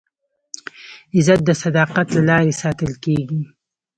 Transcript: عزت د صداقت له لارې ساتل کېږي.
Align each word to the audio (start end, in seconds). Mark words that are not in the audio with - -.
عزت 1.15 1.39
د 1.45 1.49
صداقت 1.63 2.07
له 2.15 2.21
لارې 2.29 2.53
ساتل 2.61 2.91
کېږي. 3.05 3.41